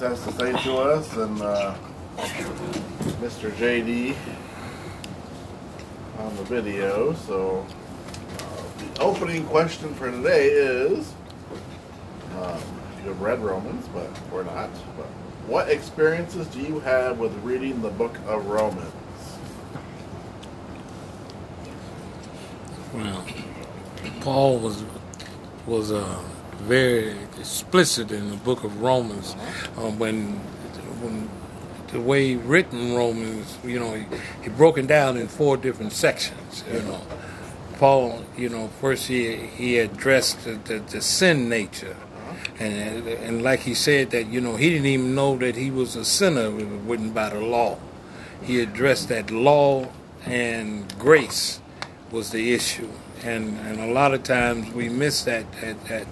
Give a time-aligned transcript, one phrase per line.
[0.00, 1.74] has to say to us, and uh,
[3.20, 3.50] Mr.
[3.52, 4.16] JD
[6.18, 7.12] on the video.
[7.12, 7.66] So,
[8.38, 11.12] uh, the opening question for today is
[12.38, 12.62] um,
[13.02, 14.70] you have read Romans, but we're not.
[14.96, 15.06] But
[15.46, 18.92] what experiences do you have with reading the book of Romans?
[22.94, 23.26] Well,
[24.20, 24.82] Paul was
[25.66, 26.22] was uh,
[26.60, 29.34] very explicit in the book of Romans
[29.76, 30.32] um, when
[31.02, 31.28] when
[31.92, 34.04] the way written Romans, you know, he,
[34.42, 36.64] he broke it down in four different sections.
[36.72, 37.00] You know,
[37.78, 41.96] Paul, you know, first he he addressed the, the, the sin nature.
[42.58, 45.96] And, and like he said that you know he didn't even know that he was
[45.96, 47.78] a sinner written by the law.
[48.42, 49.88] He addressed that law
[50.24, 51.60] and grace
[52.10, 52.88] was the issue,
[53.22, 56.06] and and a lot of times we miss that that, that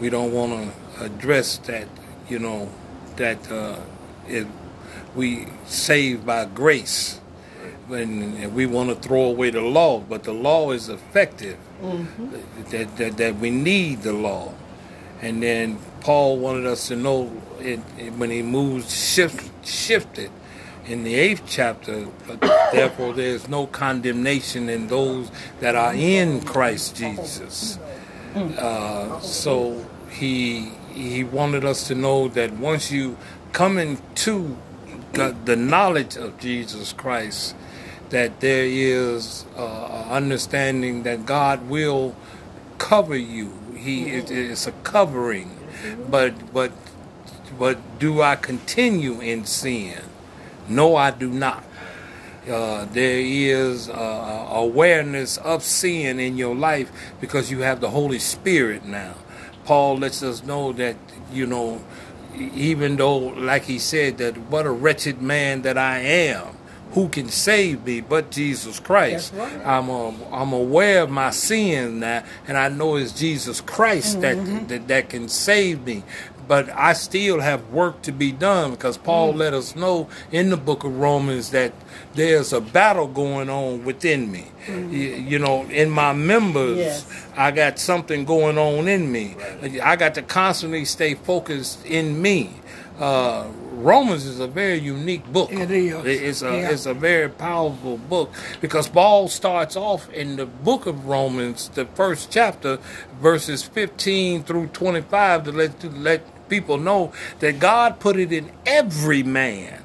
[0.00, 1.86] we don't want to address that
[2.28, 2.70] you know
[3.16, 3.78] that uh,
[4.26, 4.46] it,
[5.14, 7.20] we saved by grace,
[7.90, 11.58] and, and we want to throw away the law, but the law is effective.
[11.82, 12.70] Mm-hmm.
[12.70, 14.54] That, that that we need the law,
[15.20, 20.30] and then Paul wanted us to know it, it, when he moved shift shifted
[20.86, 22.40] in the eighth chapter, but
[22.72, 27.78] therefore there is no condemnation in those that are in Christ Jesus.
[28.34, 33.16] Uh, so he he wanted us to know that once you
[33.52, 34.56] come into
[35.12, 37.54] the, knowledge of Jesus Christ,
[38.10, 42.14] that there is uh, understanding that God will
[42.78, 43.52] cover you.
[43.76, 45.56] He it, it's a covering,
[46.08, 46.72] but but
[47.58, 50.02] but do I continue in sin?
[50.68, 51.64] No, I do not.
[52.48, 58.18] Uh, there is uh, awareness of sin in your life because you have the Holy
[58.18, 59.14] Spirit now.
[59.64, 60.96] Paul lets us know that,
[61.32, 61.82] you know,
[62.36, 66.56] even though, like he said, that what a wretched man that I am,
[66.92, 69.32] who can save me but Jesus Christ?
[69.34, 69.64] Right.
[69.64, 74.54] I'm a, I'm aware of my sin now, and I know it's Jesus Christ Mm-hmm.
[74.54, 76.02] that, that that can save me.
[76.50, 79.36] But I still have work to be done because Paul Mm.
[79.38, 81.72] let us know in the book of Romans that
[82.16, 84.46] there's a battle going on within me.
[84.66, 84.74] You,
[85.30, 86.86] you know, in my members, Mm.
[86.86, 87.04] Yes.
[87.36, 89.36] I got something going on in me.
[89.80, 92.38] I got to constantly stay focused in me.
[92.98, 93.44] Uh,
[93.92, 95.52] Romans is a very unique book.
[95.52, 96.04] It is.
[96.04, 96.70] It's a Yeah.
[96.72, 98.28] it's a very powerful book
[98.60, 102.78] because Paul starts off in the book of Romans, the first chapter,
[103.22, 108.50] verses 15 through 25, to let to let people know that God put it in
[108.66, 109.82] every man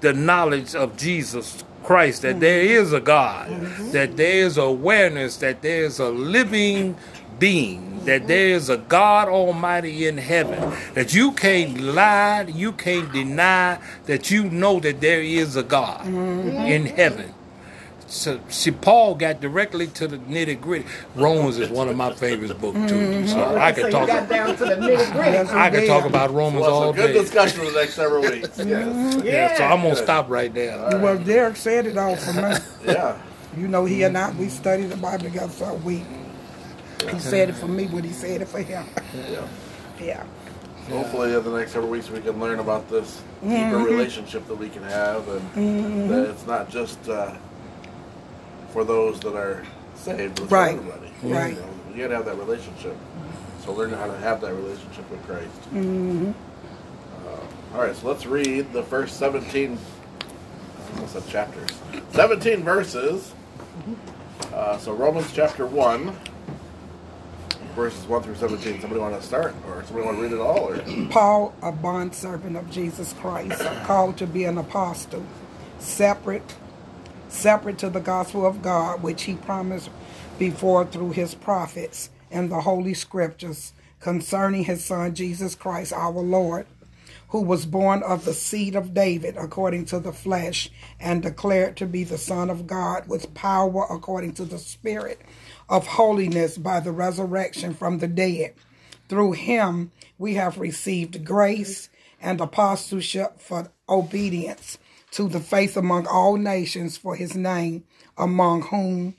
[0.00, 2.84] the knowledge of Jesus Christ, that there mm-hmm.
[2.84, 3.92] is a God, mm-hmm.
[3.92, 6.96] that there is awareness, that there is a living
[7.38, 8.28] being, that mm-hmm.
[8.28, 14.30] there is a God Almighty in heaven, that you can't lie, you can't deny that
[14.30, 17.32] you know that there is a God in heaven.
[18.08, 20.86] So, see, Paul got directly to the nitty gritty.
[21.16, 23.26] Romans is one of my favorite books too.
[23.26, 24.06] So I so could you talk.
[24.06, 25.50] got down to the nitty gritty.
[25.50, 27.20] I could talk about Romans Well, all it's a good day.
[27.20, 28.58] discussion for the next several weeks.
[28.64, 29.24] Yes.
[29.24, 30.76] Yeah, so I'm gonna stop right there.
[31.00, 32.54] Well, Derek said it all for me.
[32.92, 33.18] Yeah.
[33.56, 36.04] You know, he and I, we studied the Bible together for a week.
[37.10, 38.86] He said it for me, but he said it for him.
[39.28, 39.46] Yeah.
[40.00, 40.24] Yeah.
[40.90, 43.84] Hopefully, in the next several weeks, we can learn about this deeper Mm-hmm.
[43.84, 47.34] relationship that we can have, and that it's not just uh,
[48.76, 49.64] for those that are
[49.94, 50.78] saved, but Right.
[51.22, 51.54] Right.
[51.54, 52.94] You, know, you got to have that relationship.
[53.64, 55.62] So learn how to have that relationship with Christ.
[55.72, 56.32] Mm-hmm.
[57.26, 59.78] Uh, all right, so let's read the first 17.
[59.78, 61.70] I almost said chapters.
[62.10, 63.32] 17 verses.
[64.52, 66.14] Uh, so Romans chapter 1,
[67.74, 68.82] verses 1 through 17.
[68.82, 69.54] Somebody want to start?
[69.68, 70.68] Or somebody want to read it all?
[70.68, 71.06] Or?
[71.08, 75.24] Paul, a bondservant of Jesus Christ, called to be an apostle,
[75.78, 76.54] separate,
[77.28, 79.90] separate to the gospel of God, which he promised
[80.38, 86.66] before through his prophets and the holy scriptures concerning his son Jesus Christ our Lord,
[87.30, 90.70] who was born of the seed of David according to the flesh,
[91.00, 95.20] and declared to be the Son of God with power according to the Spirit
[95.68, 98.54] of holiness by the resurrection from the dead.
[99.08, 101.88] Through him we have received grace
[102.20, 104.78] and apostleship for obedience
[105.16, 107.82] to the faith among all nations for his name,
[108.18, 109.14] among whom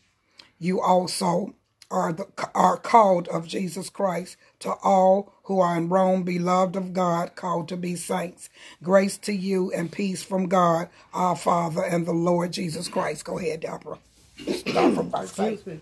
[0.60, 1.56] you also
[1.90, 6.94] are the, are called of Jesus Christ to all who are in Rome, beloved of
[6.94, 8.48] God, called to be saints.
[8.84, 13.26] Grace to you and peace from God, our Father, and the Lord Jesus Christ.
[13.26, 13.98] Go ahead, Deborah.
[14.38, 15.82] Start from verse eight.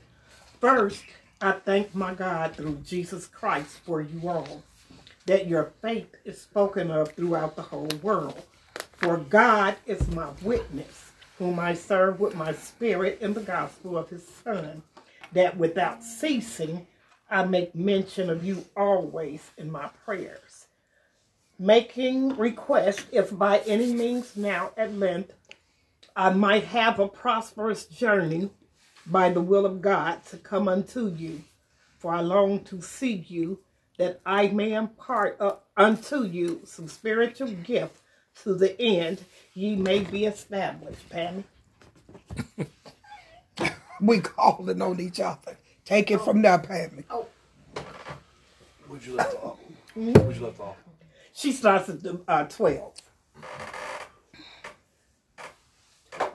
[0.62, 1.04] First,
[1.42, 4.64] I thank my God through Jesus Christ for you all,
[5.26, 8.42] that your faith is spoken of throughout the whole world.
[8.98, 14.10] For God is my witness, whom I serve with my spirit in the gospel of
[14.10, 14.84] his Son,
[15.34, 16.88] that without ceasing
[17.30, 20.68] I make mention of you always in my prayers,
[21.60, 25.34] making request if by any means now at length
[26.16, 28.50] I might have a prosperous journey
[29.06, 31.44] by the will of God to come unto you.
[31.98, 33.60] For I long to see you,
[33.98, 38.02] that I may impart uh, unto you some spiritual gift
[38.44, 39.24] to the end
[39.54, 41.10] ye may be established.
[41.10, 41.44] Pammy?
[44.02, 45.58] we calling on each other.
[45.86, 47.04] Take it from there, Pammy.
[47.10, 47.28] Oh,
[48.90, 49.60] Would you left off?
[49.96, 50.76] Would you left off?
[51.34, 52.94] She starts at the, uh, 12.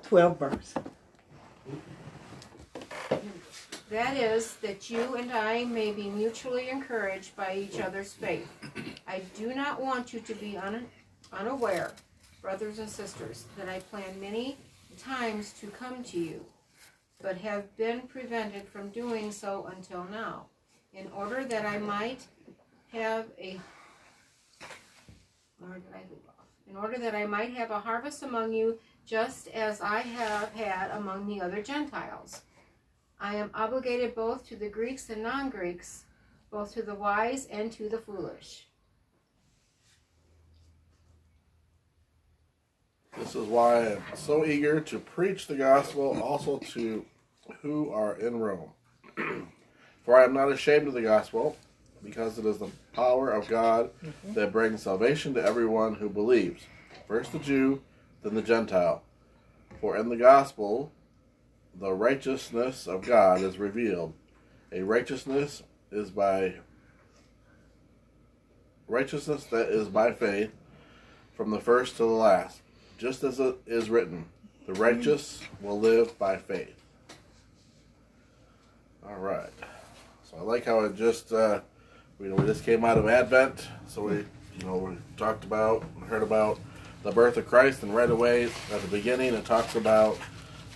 [0.02, 0.74] 12 verse.
[3.90, 8.48] that is, that you and I may be mutually encouraged by each other's faith.
[9.06, 10.86] I do not want you to be un-
[11.32, 11.92] unaware,
[12.42, 14.56] brothers and sisters, that I planned many
[14.98, 16.44] times to come to you,
[17.22, 20.46] but have been prevented from doing so until now,
[20.92, 22.26] in order that I might
[22.92, 23.60] have a?
[26.66, 30.90] In order that I might have a harvest among you, just as I have had
[30.92, 32.42] among the other Gentiles.
[33.18, 36.04] I am obligated both to the Greeks and non Greeks,
[36.50, 38.66] both to the wise and to the foolish.
[43.18, 47.04] This is why I am so eager to preach the gospel also to
[47.62, 48.70] who are in Rome.
[50.04, 51.56] For I am not ashamed of the gospel,
[52.02, 54.34] because it is the power of God mm-hmm.
[54.34, 56.62] that brings salvation to everyone who believes,
[57.06, 57.82] first the Jew,
[58.22, 59.02] then the Gentile.
[59.80, 60.92] For in the gospel,
[61.78, 64.14] the righteousness of God is revealed.
[64.72, 66.54] A righteousness is by
[68.88, 70.50] righteousness that is by faith
[71.34, 72.60] from the first to the last,
[73.00, 74.26] just as it is written,
[74.66, 76.84] the righteous will live by faith.
[79.08, 79.48] All right.
[80.22, 81.60] So I like how it just uh,
[82.18, 84.16] we we just came out of Advent, so we
[84.58, 86.60] you know we talked about heard about
[87.02, 90.18] the birth of Christ, and right away at the beginning it talks about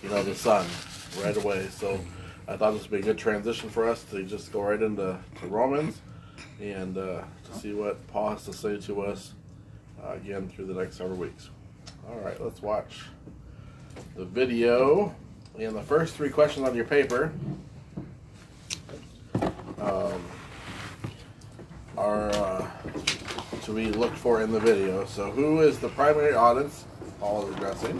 [0.01, 0.65] you know the Son
[1.23, 1.67] right away.
[1.69, 1.99] So
[2.47, 5.15] I thought this would be a good transition for us to just go right into
[5.41, 6.01] to Romans
[6.59, 9.33] and uh, to see what Paul has to say to us
[10.03, 11.51] uh, again through the next several weeks.
[12.07, 13.05] All right, let's watch
[14.15, 15.15] the video.
[15.57, 17.31] And the first three questions on your paper
[19.79, 20.21] um,
[21.97, 22.67] are uh,
[23.63, 25.05] to be looked for in the video.
[25.05, 26.85] So, who is the primary audience
[27.19, 27.99] Paul is addressing?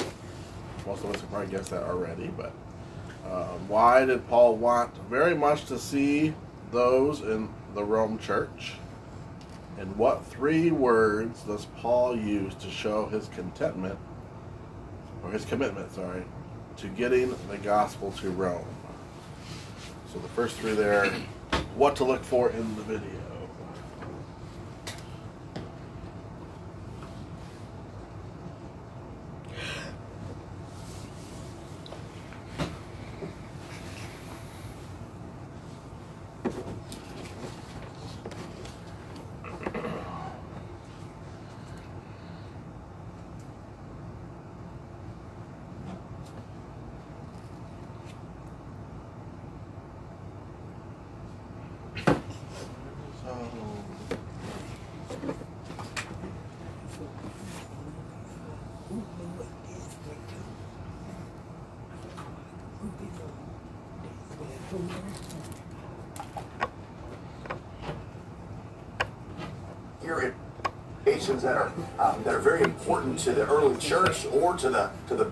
[0.85, 2.53] Most of us have probably guessed that already, but
[3.25, 6.33] um, why did Paul want very much to see
[6.71, 8.73] those in the Rome church?
[9.77, 14.00] And what three words does Paul use to show his contentment,
[15.24, 16.24] or his commitment, sorry,
[16.77, 18.66] to getting the gospel to Rome?
[20.13, 21.10] So the first three there,
[21.75, 23.25] what to look for in the video.
[71.27, 74.89] Locations that are um, that are very important to the early church or to the
[75.08, 75.25] to the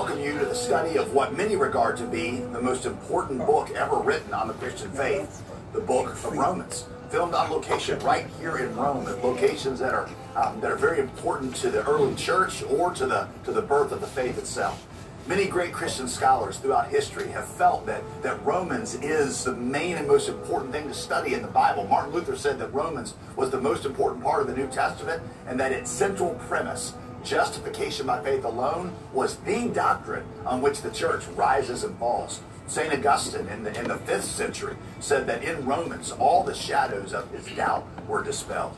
[0.00, 3.68] welcome you to the study of what many regard to be the most important book
[3.72, 5.42] ever written on the Christian faith,
[5.74, 6.86] the book of Romans.
[7.10, 11.00] Filmed on location right here in Rome, at locations that are um, that are very
[11.00, 14.86] important to the early church or to the to the birth of the faith itself.
[15.26, 20.08] Many great Christian scholars throughout history have felt that, that Romans is the main and
[20.08, 21.86] most important thing to study in the Bible.
[21.86, 25.60] Martin Luther said that Romans was the most important part of the New Testament and
[25.60, 31.26] that its central premise justification by faith alone was the doctrine on which the church
[31.28, 32.40] rises and falls.
[32.66, 32.92] St.
[32.92, 37.28] Augustine in the, in the 5th century said that in Romans, all the shadows of
[37.32, 38.76] his doubt were dispelled.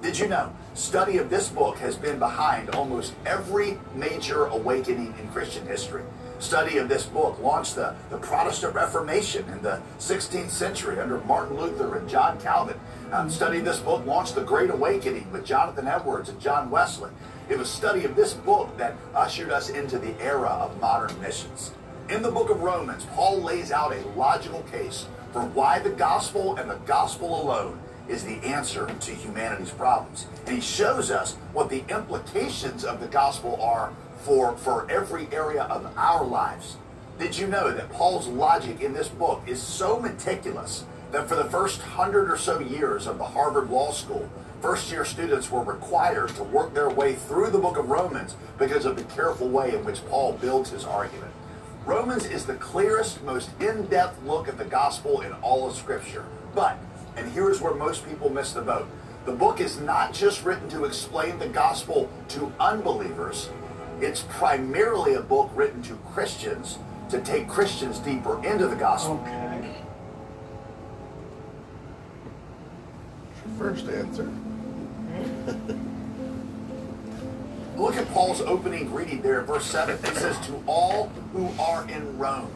[0.00, 0.54] Did you know?
[0.72, 6.02] Study of this book has been behind almost every major awakening in Christian history.
[6.38, 11.58] Study of this book launched the, the Protestant Reformation in the 16th century under Martin
[11.58, 12.78] Luther and John Calvin.
[13.10, 17.10] Um, study of this book launched the Great Awakening with Jonathan Edwards and John Wesley.
[17.48, 21.70] It was study of this book that ushered us into the era of modern missions.
[22.08, 26.56] In the book of Romans, Paul lays out a logical case for why the gospel
[26.56, 30.26] and the gospel alone is the answer to humanity's problems.
[30.46, 35.64] And he shows us what the implications of the gospel are for, for every area
[35.64, 36.76] of our lives.
[37.16, 41.44] Did you know that Paul's logic in this book is so meticulous that for the
[41.44, 44.28] first hundred or so years of the Harvard Law School,
[44.66, 48.84] first year students were required to work their way through the book of Romans because
[48.84, 51.30] of the careful way in which Paul builds his argument.
[51.84, 56.24] Romans is the clearest, most in depth look at the gospel in all of Scripture.
[56.52, 56.76] But,
[57.16, 58.88] and here's where most people miss the boat
[59.24, 63.50] the book is not just written to explain the gospel to unbelievers,
[64.00, 66.80] it's primarily a book written to Christians
[67.10, 69.20] to take Christians deeper into the gospel.
[69.22, 69.76] Okay.
[73.56, 74.28] First answer.
[77.76, 79.96] Look at Paul's opening greeting there in verse 7.
[79.96, 82.50] It says, To all who are in Rome,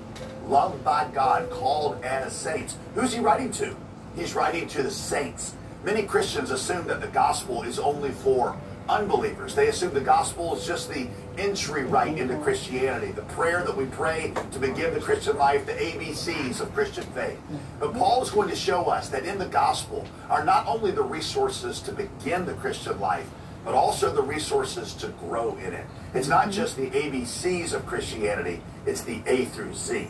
[0.46, 2.76] loved by God, called as saints.
[2.94, 3.76] Who's he writing to?
[4.16, 5.54] He's writing to the saints.
[5.84, 8.56] Many Christians assume that the gospel is only for
[8.90, 9.54] unbelievers.
[9.54, 11.06] They assume the gospel is just the
[11.38, 12.42] entry right into mm-hmm.
[12.42, 17.04] Christianity, the prayer that we pray to begin the Christian life, the ABCs of Christian
[17.04, 17.38] faith.
[17.78, 21.02] But Paul is going to show us that in the gospel are not only the
[21.02, 23.28] resources to begin the Christian life,
[23.64, 25.86] but also the resources to grow in it.
[26.14, 26.50] It's not mm-hmm.
[26.52, 30.08] just the ABCs of Christianity, it's the A through Z.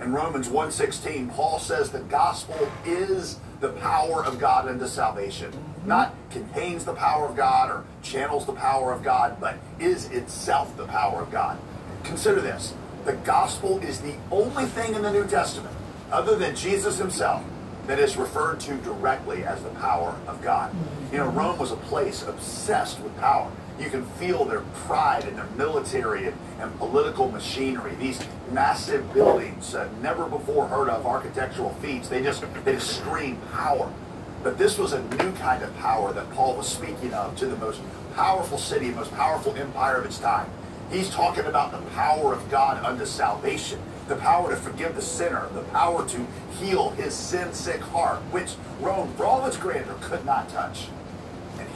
[0.00, 5.52] In Romans 1:16, Paul says the gospel is the power of God unto salvation.
[5.86, 10.76] Not contains the power of God or channels the power of God, but is itself
[10.76, 11.58] the power of God.
[12.02, 12.74] Consider this.
[13.04, 15.74] The gospel is the only thing in the New Testament,
[16.10, 17.44] other than Jesus himself,
[17.86, 20.74] that is referred to directly as the power of God.
[21.12, 23.50] You know, Rome was a place obsessed with power.
[23.78, 27.94] You can feel their pride in their military and, and political machinery.
[27.96, 32.08] These massive buildings, uh, never before heard of architectural feats.
[32.08, 33.92] They just they just scream power.
[34.42, 37.56] But this was a new kind of power that Paul was speaking of to the
[37.56, 37.80] most
[38.14, 40.50] powerful city, most powerful empire of its time.
[40.90, 45.48] He's talking about the power of God unto salvation, the power to forgive the sinner,
[45.54, 46.26] the power to
[46.60, 50.88] heal his sin sick heart, which Rome, for all its grandeur, could not touch.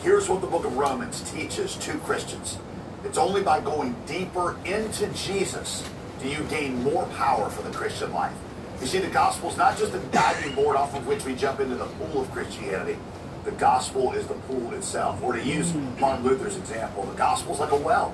[0.03, 2.59] Here's what the book of Romans teaches to Christians
[3.05, 5.89] it's only by going deeper into Jesus
[6.21, 8.35] do you gain more power for the Christian life.
[8.81, 11.61] You see, the gospel is not just a diving board off of which we jump
[11.61, 12.99] into the pool of Christianity.
[13.45, 15.23] The gospel is the pool itself.
[15.23, 16.01] Or to use mm-hmm.
[16.01, 18.13] Martin Luther's example, the gospel is like a well.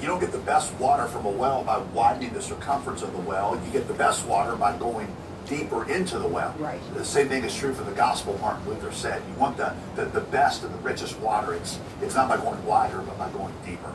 [0.00, 3.18] You don't get the best water from a well by widening the circumference of the
[3.18, 3.60] well.
[3.66, 5.08] You get the best water by going
[5.48, 6.54] deeper into the well.
[6.58, 6.80] Right.
[6.94, 9.22] The same thing is true for the gospel, Martin Luther said.
[9.28, 11.54] You want the, the, the best and the richest water.
[11.54, 13.92] It's, it's not by going wider, but by going deeper.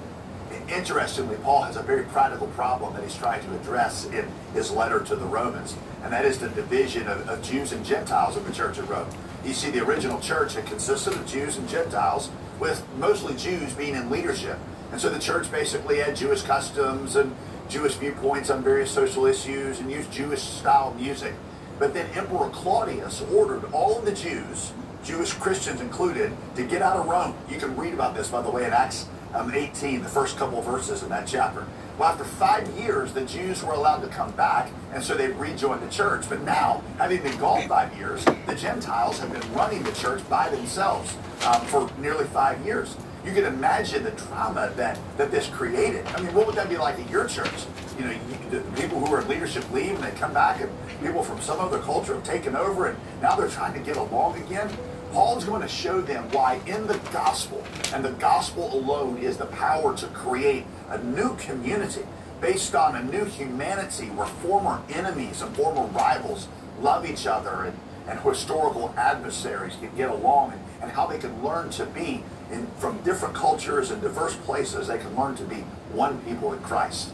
[0.69, 4.99] Interestingly, Paul has a very practical problem that he's trying to address in his letter
[5.01, 8.51] to the Romans, and that is the division of, of Jews and Gentiles in the
[8.51, 9.09] church of Rome.
[9.43, 12.29] You see, the original church had consisted of Jews and Gentiles,
[12.59, 14.57] with mostly Jews being in leadership.
[14.91, 17.35] And so the church basically had Jewish customs and
[17.69, 21.33] Jewish viewpoints on various social issues and used Jewish style music.
[21.79, 26.97] But then Emperor Claudius ordered all of the Jews, Jewish Christians included, to get out
[26.97, 27.35] of Rome.
[27.49, 30.59] You can read about this, by the way, in Acts um, 18, the first couple
[30.59, 31.65] of verses in that chapter.
[31.97, 35.81] Well, after five years, the Jews were allowed to come back, and so they rejoined
[35.81, 36.25] the church.
[36.27, 40.49] But now, having been gone five years, the Gentiles have been running the church by
[40.49, 41.15] themselves
[41.45, 42.95] um, for nearly five years.
[43.25, 46.05] You can imagine the trauma that, that this created.
[46.07, 47.65] I mean, what would that be like at your church?
[47.97, 50.69] You know, you, the people who are in leadership leave and they come back, and
[51.01, 54.41] people from some other culture have taken over, and now they're trying to get along
[54.41, 54.69] again.
[55.13, 57.63] Paul's going to show them why in the gospel,
[57.93, 62.03] and the gospel alone is the power to create a new community
[62.41, 66.49] based on a new humanity where former enemies and former rivals
[66.81, 71.41] love each other and, and historical adversaries can get along and, and how they can
[71.41, 72.21] learn to be
[72.53, 75.57] in, from different cultures and diverse places, they can learn to be
[75.91, 77.11] one people in Christ.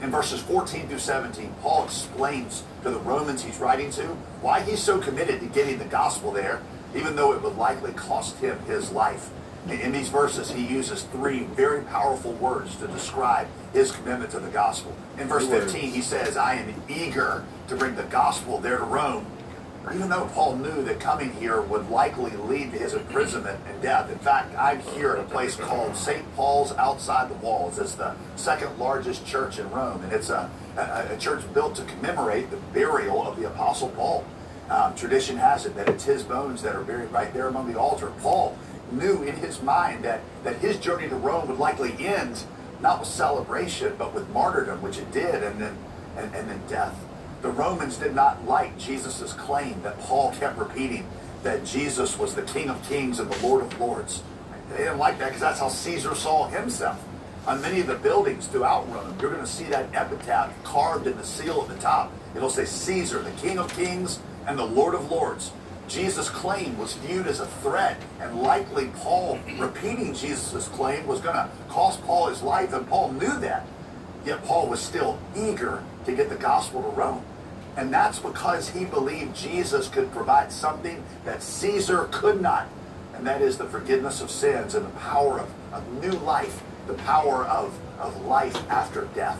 [0.00, 4.02] In verses 14 through 17, Paul explains to the Romans he's writing to
[4.42, 6.60] why he's so committed to getting the gospel there,
[6.96, 9.30] even though it would likely cost him his life.
[9.68, 14.40] In- In these verses, he uses three very powerful words to describe his commitment to
[14.40, 14.92] the gospel.
[15.18, 19.24] In verse 15, he says, I am eager to bring the gospel there to Rome.
[19.90, 24.10] Even though Paul knew that coming here would likely lead to his imprisonment and death.
[24.10, 26.24] In fact, I'm here at a place called St.
[26.36, 27.78] Paul's outside the walls.
[27.78, 31.84] It's the second largest church in Rome, and it's a, a, a church built to
[31.84, 34.24] commemorate the burial of the Apostle Paul.
[34.70, 37.78] Um, tradition has it that it's his bones that are buried right there among the
[37.78, 38.12] altar.
[38.20, 38.56] Paul
[38.92, 42.44] knew in his mind that, that his journey to Rome would likely end
[42.80, 45.76] not with celebration, but with martyrdom, which it did, and then
[46.16, 46.96] and, and then death.
[47.42, 51.08] The Romans did not like Jesus' claim that Paul kept repeating
[51.42, 54.22] that Jesus was the King of Kings and the Lord of Lords.
[54.70, 57.02] They didn't like that because that's how Caesar saw himself.
[57.48, 61.16] On many of the buildings throughout Rome, you're going to see that epitaph carved in
[61.16, 62.12] the seal at the top.
[62.36, 65.50] It'll say Caesar, the King of Kings and the Lord of Lords.
[65.88, 71.34] Jesus' claim was viewed as a threat, and likely Paul repeating Jesus' claim was going
[71.34, 73.66] to cost Paul his life, and Paul knew that.
[74.24, 77.24] Yet Paul was still eager to get the gospel to Rome.
[77.76, 82.68] And that's because he believed Jesus could provide something that Caesar could not.
[83.14, 86.94] And that is the forgiveness of sins and the power of, of new life, the
[86.94, 89.38] power of, of life after death.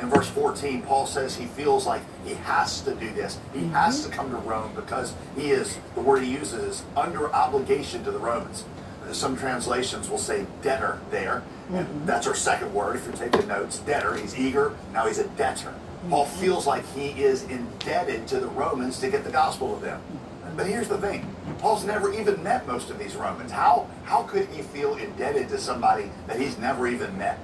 [0.00, 3.38] In verse 14, Paul says he feels like he has to do this.
[3.52, 3.72] He mm-hmm.
[3.72, 8.02] has to come to Rome because he is, the word he uses is under obligation
[8.04, 8.64] to the Romans.
[9.12, 11.42] Some translations will say debtor there.
[11.68, 12.06] And mm-hmm.
[12.06, 13.78] that's our second word if you're taking notes.
[13.80, 14.14] Debtor.
[14.16, 14.74] He's eager.
[14.92, 15.74] Now he's a debtor.
[16.08, 20.02] Paul feels like he is indebted to the Romans to get the gospel to them.
[20.56, 21.34] But here's the thing.
[21.58, 23.52] Paul's never even met most of these Romans.
[23.52, 27.38] How, how could he feel indebted to somebody that he's never even met?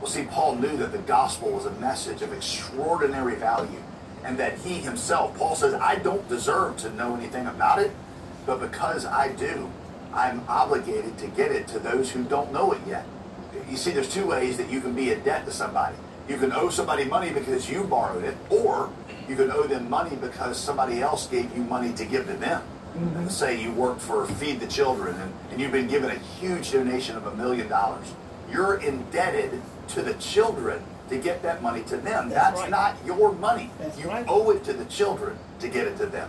[0.00, 3.82] Well, see, Paul knew that the gospel was a message of extraordinary value
[4.24, 7.92] and that he himself, Paul says, I don't deserve to know anything about it,
[8.46, 9.70] but because I do,
[10.12, 13.06] I'm obligated to get it to those who don't know it yet.
[13.68, 15.96] You see, there's two ways that you can be in debt to somebody.
[16.28, 18.90] You can owe somebody money because you borrowed it, or
[19.28, 22.62] you can owe them money because somebody else gave you money to give to them.
[22.96, 23.16] Mm-hmm.
[23.20, 26.72] And say you work for Feed the Children and, and you've been given a huge
[26.72, 28.12] donation of a million dollars.
[28.50, 32.28] You're indebted to the children to get that money to them.
[32.28, 32.70] That's That's, right.
[32.70, 33.70] not your money.
[33.78, 34.26] That's you right.
[34.28, 36.28] owe it to the children to get it to them.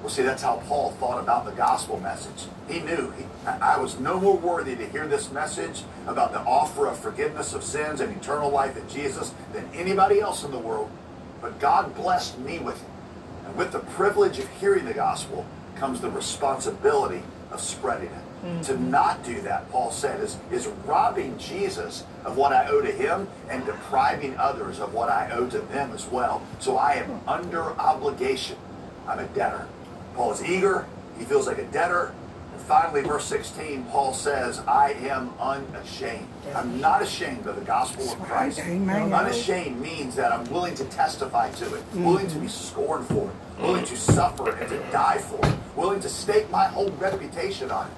[0.00, 2.46] Well, see, that's how Paul thought about the gospel message.
[2.68, 6.86] He knew he, I was no more worthy to hear this message about the offer
[6.86, 10.90] of forgiveness of sins and eternal life in Jesus than anybody else in the world.
[11.40, 12.88] But God blessed me with it.
[13.46, 18.44] And with the privilege of hearing the gospel comes the responsibility of spreading it.
[18.44, 18.60] Mm-hmm.
[18.62, 22.92] To not do that, Paul said, is, is robbing Jesus of what I owe to
[22.92, 26.42] him and depriving others of what I owe to them as well.
[26.60, 27.28] So I am hmm.
[27.28, 28.56] under obligation.
[29.08, 29.66] I'm a debtor.
[30.18, 30.84] Paul is eager.
[31.16, 32.12] He feels like a debtor.
[32.52, 36.26] And finally, verse 16, Paul says, I am unashamed.
[36.56, 38.58] I'm not ashamed of the gospel of Christ.
[38.58, 39.12] Amen.
[39.12, 42.04] Unashamed means that I'm willing to testify to it, mm-hmm.
[42.04, 46.00] willing to be scorned for it, willing to suffer and to die for it, willing
[46.00, 47.92] to stake my whole reputation on it.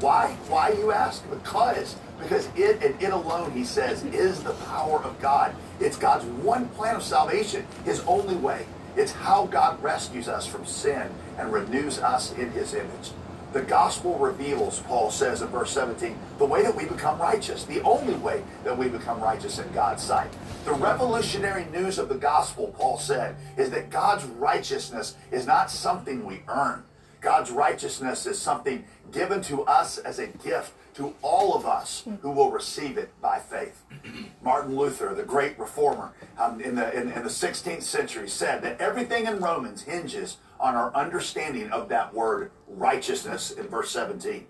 [0.00, 0.36] Why?
[0.48, 1.24] Why, you ask?
[1.30, 1.96] Because.
[2.20, 5.54] Because it and it alone, he says, is the power of God.
[5.80, 8.66] It's God's one plan of salvation, his only way.
[8.96, 13.10] It's how God rescues us from sin and renews us in his image.
[13.52, 17.82] The gospel reveals, Paul says in verse 17, the way that we become righteous, the
[17.82, 20.32] only way that we become righteous in God's sight.
[20.64, 26.24] The revolutionary news of the gospel, Paul said, is that God's righteousness is not something
[26.24, 26.82] we earn.
[27.24, 32.30] God's righteousness is something given to us as a gift to all of us who
[32.30, 33.82] will receive it by faith.
[34.42, 38.78] Martin Luther, the great reformer um, in, the, in, in the 16th century, said that
[38.78, 44.46] everything in Romans hinges on our understanding of that word righteousness in verse 17.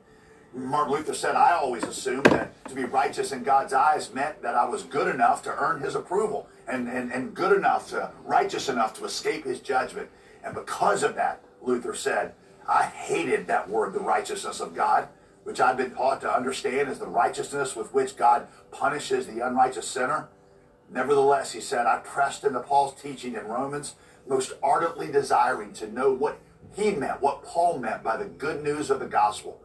[0.53, 4.57] Martin Luther said, I always assumed that to be righteous in God's eyes meant that
[4.57, 8.69] I was good enough to earn his approval and, and, and good enough to, righteous
[8.69, 10.09] enough to escape his judgment.
[10.43, 12.35] And because of that, Luther said,
[12.69, 15.09] I hated that word, the righteousness of God,
[15.45, 19.87] which I've been taught to understand as the righteousness with which God punishes the unrighteous
[19.87, 20.29] sinner.
[20.91, 23.95] Nevertheless, he said, I pressed into Paul's teaching in Romans,
[24.27, 26.39] most ardently desiring to know what
[26.75, 29.61] he meant, what Paul meant by the good news of the gospel.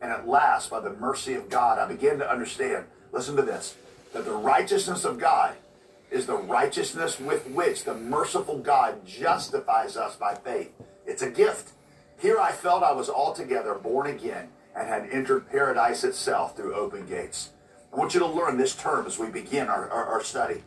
[0.00, 3.76] And at last, by the mercy of God, I began to understand, listen to this,
[4.12, 5.54] that the righteousness of God
[6.10, 10.72] is the righteousness with which the merciful God justifies us by faith.
[11.06, 11.70] It's a gift.
[12.22, 17.04] Here I felt I was altogether born again and had entered paradise itself through open
[17.04, 17.50] gates.
[17.92, 20.62] I want you to learn this term as we begin our, our, our study.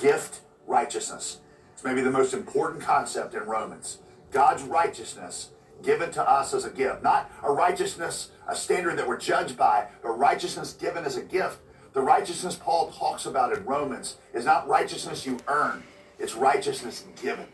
[0.00, 1.38] Gift righteousness.
[1.72, 3.98] It's maybe the most important concept in Romans.
[4.30, 5.50] God's righteousness
[5.82, 7.02] given to us as a gift.
[7.02, 11.58] Not a righteousness, a standard that we're judged by, but righteousness given as a gift.
[11.92, 15.82] The righteousness Paul talks about in Romans is not righteousness you earn,
[16.20, 17.46] it's righteousness given.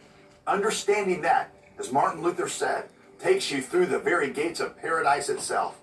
[0.47, 5.81] Understanding that, as Martin Luther said, takes you through the very gates of paradise itself.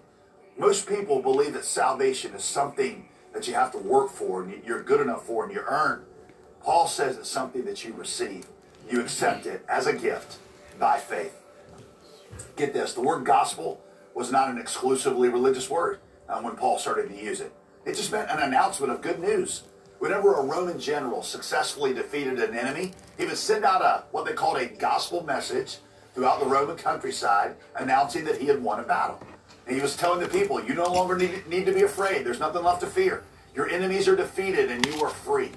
[0.58, 4.84] Most people believe that salvation is something that you have to work for and you're
[4.84, 6.06] good enough for and you earn.
[6.62, 8.46] Paul says it's something that you receive.
[8.90, 10.38] You accept it as a gift
[10.80, 11.36] by faith.
[12.56, 17.10] Get this the word gospel was not an exclusively religious word um, when Paul started
[17.10, 17.52] to use it.
[17.86, 19.64] It just meant an announcement of good news.
[20.00, 24.34] Whenever a Roman general successfully defeated an enemy, he would send out a what they
[24.34, 25.78] called a gospel message
[26.14, 29.20] throughout the Roman countryside announcing that he had won a battle.
[29.66, 32.26] And he was telling the people, you no longer need, need to be afraid.
[32.26, 33.24] There's nothing left to fear.
[33.56, 35.52] Your enemies are defeated and you are free.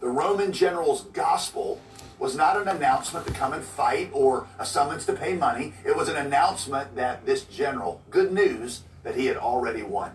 [0.00, 1.80] The Roman general's gospel
[2.18, 5.74] was not an announcement to come and fight or a summons to pay money.
[5.84, 10.12] It was an announcement that this general, good news that he had already won.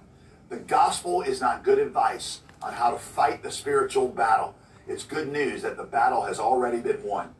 [0.50, 4.56] The gospel is not good advice on how to fight the spiritual battle.
[4.88, 7.34] It's good news that the battle has already been won.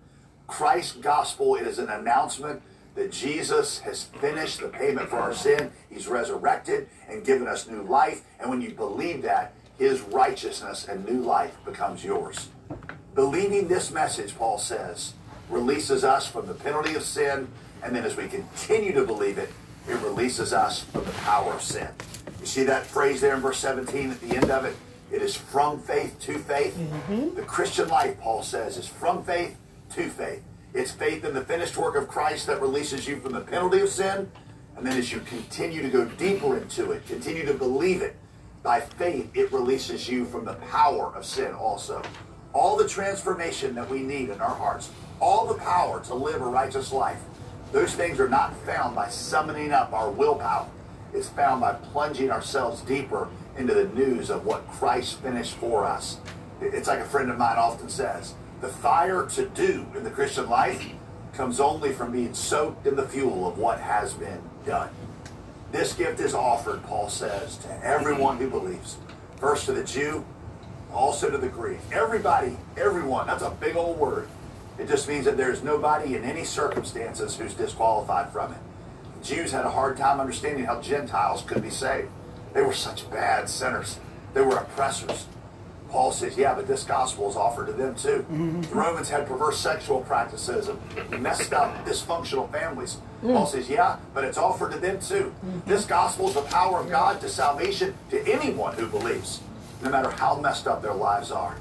[0.52, 2.62] Christ's gospel is an announcement
[2.96, 5.72] that Jesus has finished the payment for our sin.
[5.90, 8.24] He's resurrected and given us new life.
[8.38, 12.50] And when you believe that, his righteousness and new life becomes yours.
[13.16, 15.14] Believing this message, Paul says,
[15.50, 17.48] releases us from the penalty of sin.
[17.82, 19.50] And then as we continue to believe it,
[19.88, 21.88] it releases us from the power of sin.
[22.42, 24.76] You see that phrase there in verse 17 at the end of it?
[25.14, 26.76] It is from faith to faith.
[26.76, 27.36] Mm-hmm.
[27.36, 29.56] The Christian life, Paul says, is from faith
[29.94, 30.44] to faith.
[30.74, 33.90] It's faith in the finished work of Christ that releases you from the penalty of
[33.90, 34.32] sin.
[34.78, 38.16] And then as you continue to go deeper into it, continue to believe it,
[38.64, 42.02] by faith, it releases you from the power of sin also.
[42.54, 46.46] All the transformation that we need in our hearts, all the power to live a
[46.46, 47.20] righteous life,
[47.72, 50.70] those things are not found by summoning up our willpower.
[51.14, 53.28] It's found by plunging ourselves deeper
[53.58, 56.18] into the news of what Christ finished for us.
[56.62, 60.50] It's like a friend of mine often says the fire to do in the Christian
[60.50, 60.86] life
[61.34, 64.90] comes only from being soaked in the fuel of what has been done.
[65.72, 68.98] This gift is offered, Paul says, to everyone who believes.
[69.38, 70.26] First to the Jew,
[70.94, 71.80] also to the Greek.
[71.92, 73.28] Everybody, everyone.
[73.28, 74.28] That's a big old word.
[74.78, 78.60] It just means that there's nobody in any circumstances who's disqualified from it.
[79.20, 82.10] The Jews had a hard time understanding how Gentiles could be saved.
[82.54, 84.00] They were such bad sinners.
[84.34, 85.26] They were oppressors.
[85.92, 88.26] Paul says, yeah, but this gospel is offered to them too.
[88.32, 88.62] Mm-hmm.
[88.62, 92.98] The Romans had perverse sexual practices and messed up, dysfunctional families.
[93.22, 93.34] Mm.
[93.34, 95.34] Paul says, yeah, but it's offered to them too.
[95.46, 95.70] Mm-hmm.
[95.70, 99.42] This gospel is the power of God to salvation to anyone who believes,
[99.84, 101.58] no matter how messed up their lives are.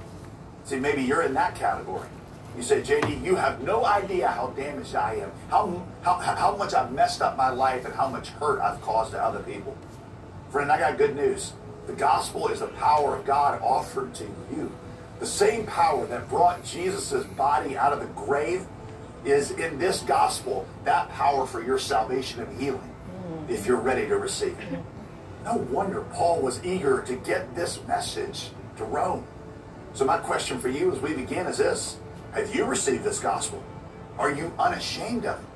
[0.65, 2.09] See, maybe you're in that category.
[2.57, 6.75] You say, JD, you have no idea how damaged I am, how, how, how much
[6.75, 9.77] I've messed up my life, and how much hurt I've caused to other people.
[10.51, 11.53] Friend, I got good news.
[11.87, 14.73] The gospel is the power of God offered to you.
[15.19, 18.67] The same power that brought Jesus' body out of the grave
[19.25, 22.95] is in this gospel, that power for your salvation and healing,
[23.49, 24.79] if you're ready to receive it.
[25.45, 29.27] No wonder Paul was eager to get this message to Rome.
[29.93, 31.99] So, my question for you as we begin is this
[32.33, 33.63] Have you received this gospel?
[34.19, 35.47] Are you unashamed of it?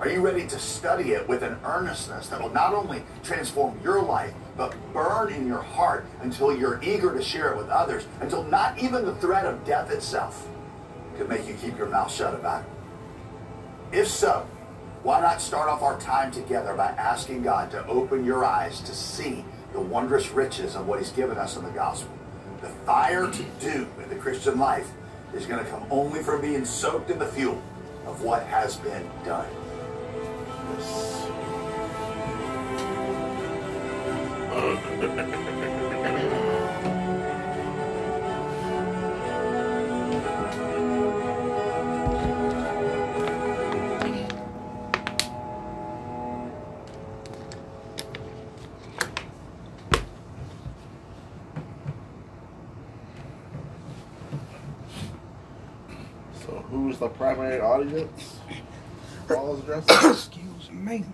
[0.00, 4.02] Are you ready to study it with an earnestness that will not only transform your
[4.02, 8.44] life, but burn in your heart until you're eager to share it with others, until
[8.44, 10.48] not even the threat of death itself
[11.16, 13.98] could make you keep your mouth shut about it?
[14.00, 14.46] If so,
[15.02, 18.94] why not start off our time together by asking God to open your eyes to
[18.94, 22.10] see the wondrous riches of what He's given us in the gospel?
[22.62, 24.90] The fire to do in the Christian life
[25.34, 27.62] is going to come only from being soaked in the fuel
[28.06, 29.48] of what has been done.
[34.54, 34.60] So,
[56.70, 58.38] who's the primary audience?
[59.30, 60.10] All Paul's addressing?
[60.10, 61.04] Excuse me.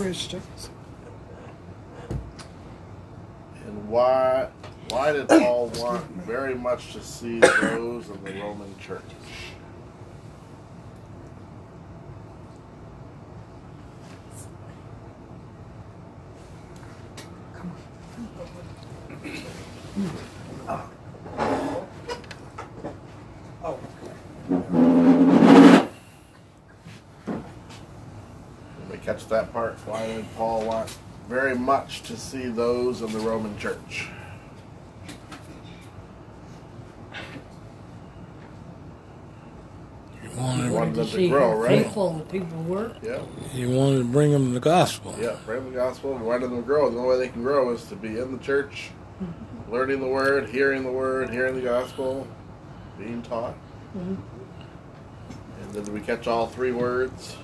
[0.00, 0.70] Christians.
[3.66, 4.48] And why
[4.88, 9.02] why did Paul want very much to see those in the Roman church?
[29.10, 29.74] catch that part?
[29.86, 30.96] Why did Paul want
[31.28, 34.08] very much to see those in the Roman church?
[40.22, 41.82] He wanted, He wanted them to to see grow, how right?
[41.84, 42.94] faithful the people were.
[43.02, 43.20] Yeah,
[43.52, 45.16] he wanted to bring them the gospel.
[45.18, 45.36] yeah.
[45.46, 46.90] Bring the gospel and wanted them to grow.
[46.90, 48.90] The only way they can grow is to be in the church,
[49.70, 52.26] learning the word, hearing the word, hearing the gospel,
[52.98, 53.54] being taught.
[53.96, 54.14] Mm-hmm.
[55.62, 57.36] And did we catch all three words?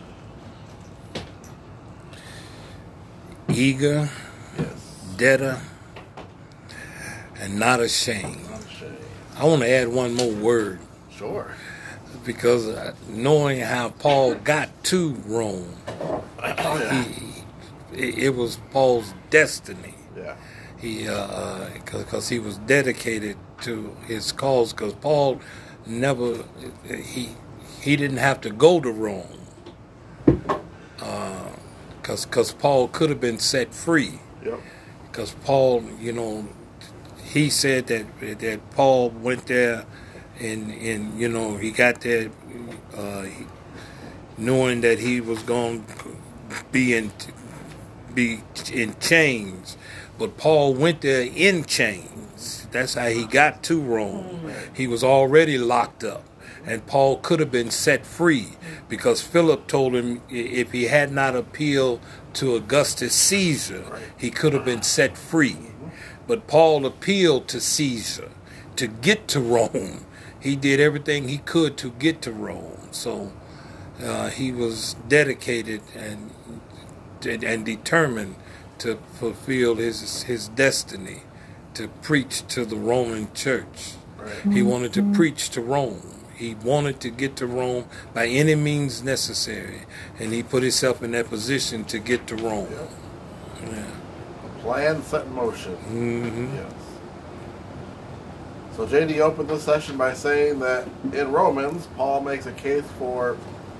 [3.56, 4.10] Eager,
[4.58, 4.68] Yes.
[5.16, 5.58] debtor,
[7.40, 8.38] and not ashamed.
[8.50, 8.96] Not ashamed.
[9.38, 10.78] I want to add one more word
[11.10, 11.54] Sure.
[12.24, 15.74] because uh, knowing how Paul got to Rome,
[16.38, 17.02] yeah.
[17.02, 17.44] he,
[17.94, 19.94] it, it was Paul's destiny.
[20.14, 20.36] Yeah.
[20.78, 24.74] He, uh, uh, because he was dedicated to his cause.
[24.74, 25.40] Because Paul
[25.86, 26.44] never,
[26.86, 27.30] he,
[27.80, 29.38] he didn't have to go to Rome.
[31.00, 31.45] Uh,
[32.06, 34.20] Because, because Paul could have been set free.
[34.44, 34.60] Yep.
[35.10, 36.46] because Paul, you know,
[37.24, 38.06] he said that
[38.38, 39.84] that Paul went there,
[40.38, 42.30] and and you know he got there,
[42.96, 43.26] uh,
[44.38, 47.10] knowing that he was going to be in
[48.14, 48.40] be
[48.72, 49.76] in chains,
[50.16, 52.68] but Paul went there in chains.
[52.70, 54.52] That's how he got to Rome.
[54.74, 56.22] He was already locked up.
[56.66, 58.48] And Paul could have been set free
[58.88, 62.00] because Philip told him if he had not appealed
[62.34, 65.56] to Augustus Caesar, he could have been set free.
[66.26, 68.30] But Paul appealed to Caesar
[68.74, 70.04] to get to Rome.
[70.40, 72.88] He did everything he could to get to Rome.
[72.90, 73.32] So
[74.02, 76.32] uh, he was dedicated and
[77.24, 78.36] and determined
[78.78, 81.22] to fulfill his his destiny
[81.74, 83.94] to preach to the Roman church.
[84.18, 84.52] Right.
[84.52, 86.25] He wanted to preach to Rome.
[86.36, 89.82] He wanted to get to Rome by any means necessary,
[90.18, 92.68] and he put himself in that position to get to Rome.
[93.62, 93.84] Yeah.
[94.44, 95.74] A plan set in motion.
[95.76, 96.72] hmm Yes.
[98.76, 103.36] So JD opened this session by saying that in Romans, Paul makes a case for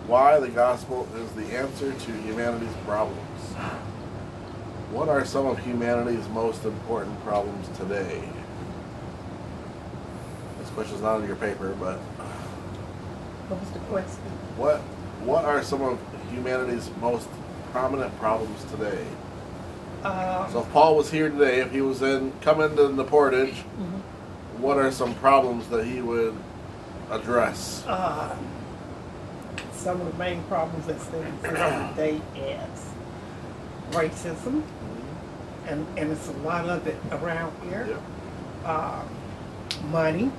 [0.07, 3.21] why the gospel is the answer to humanity's problems.
[4.93, 8.27] What are some of humanity's most important problems today?
[10.59, 11.99] This question's not on your paper, but
[13.49, 14.23] What was the question?
[14.57, 14.81] what
[15.25, 15.99] what are some of
[16.31, 17.29] humanity's most
[17.73, 19.05] prominent problems today?
[20.05, 23.55] Um, So if Paul was here today, if he was in coming to the portage,
[24.59, 26.35] what are some problems that he would
[27.11, 27.85] address?
[27.87, 28.35] uh,
[29.73, 31.45] some of the main problems that still exist
[31.97, 32.91] today is
[33.93, 34.63] racism,
[35.67, 37.87] and, and it's a lot of it around here.
[37.91, 38.69] Yeah.
[38.71, 39.03] Uh,
[39.93, 40.31] money,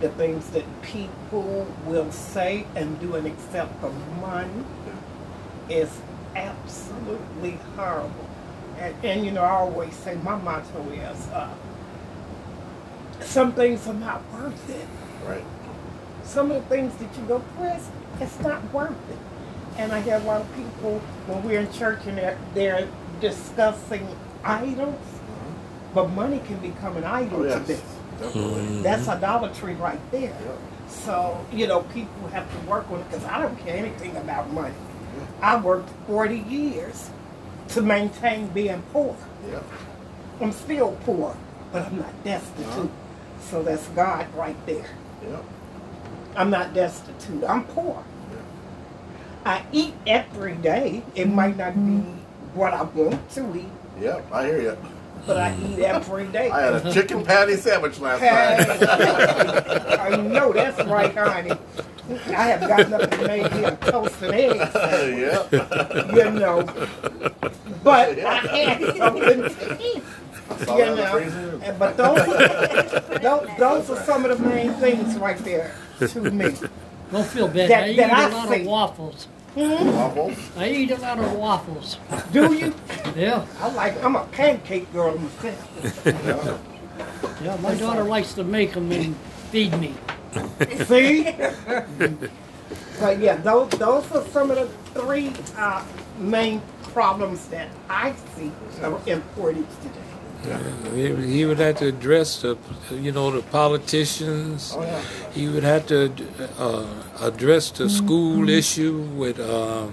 [0.00, 4.64] the things that people will say and do and accept for money
[5.68, 5.90] is
[6.34, 8.28] absolutely horrible.
[8.78, 11.54] And, and you know, I always say my motto is uh,
[13.20, 14.86] some things are not worth it.
[15.26, 15.44] Right.
[16.24, 17.88] Some of the things that you go press,
[18.20, 19.18] it's not worth it.
[19.76, 22.88] And I hear a lot of people when we're in church and they're, they're
[23.20, 24.06] discussing
[24.42, 25.00] idols,
[25.94, 27.80] but money can become an idol Oh to them.
[28.20, 28.62] Definitely.
[28.62, 28.82] Mm-hmm.
[28.82, 30.36] That's idolatry right there.
[30.88, 34.50] So, you know, people have to work on it because I don't care anything about
[34.50, 34.74] money.
[35.40, 37.10] I worked 40 years
[37.68, 39.16] to maintain being poor.
[39.50, 39.64] Yep.
[40.40, 41.36] I'm still poor,
[41.72, 42.66] but I'm not destitute.
[42.66, 42.88] Uh-huh.
[43.40, 44.86] So that's God right there.
[45.28, 45.44] Yep.
[46.36, 47.44] I'm not destitute.
[47.44, 48.04] I'm poor.
[49.44, 51.02] I eat every day.
[51.14, 52.58] It might not be mm-hmm.
[52.58, 53.66] what I want to eat,
[54.00, 54.32] Yep.
[54.32, 54.78] I hear you.
[55.26, 56.50] But I eat every day.
[56.50, 60.00] I had a chicken patty sandwich last Hey, night.
[60.00, 61.52] I know that's right, honey.
[62.28, 65.52] I have gotten up and made me a toast and eggs, yep.
[66.14, 66.62] you know.
[67.82, 70.02] But I had something to eat.
[70.60, 74.72] You that in the know, and- but those, those, those are some of the main
[74.74, 76.54] things right there to me.
[77.10, 77.70] Don't feel bad.
[77.70, 78.60] That- I eat that I a lot see.
[78.60, 79.28] of waffles.
[79.56, 80.38] Waffles.
[80.56, 81.98] I eat a lot of waffles.
[82.32, 82.74] Do you?
[83.14, 84.02] Yeah, I like.
[84.02, 86.02] I'm a pancake girl myself.
[86.04, 86.58] Yeah.
[87.44, 87.56] yeah.
[87.60, 89.14] My daughter likes to make them and
[89.52, 89.94] feed me.
[90.86, 91.30] See?
[92.98, 94.66] but yeah, those those are some of the
[95.00, 95.84] three uh,
[96.18, 96.60] main
[96.92, 98.50] problems that I see
[98.82, 100.00] are important today.
[100.94, 102.56] He, he would have to address the,
[102.92, 104.74] you know, the politicians.
[104.76, 105.02] Oh yeah.
[105.32, 106.12] He would have to
[106.58, 106.86] uh,
[107.20, 109.86] address the school issue with uh,